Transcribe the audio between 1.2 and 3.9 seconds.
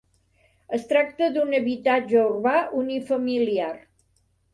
d'un habitatge urbà unifamiliar.